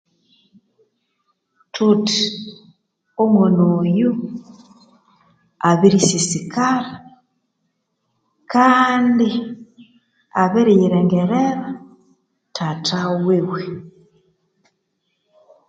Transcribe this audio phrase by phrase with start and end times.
[1.73, 2.23] Thuthi
[3.21, 4.09] omwana oyu
[5.69, 6.89] abiri sisikara
[8.51, 9.29] kaandi
[10.43, 11.51] abiri yirengerera
[12.55, 13.63] thatha wiwe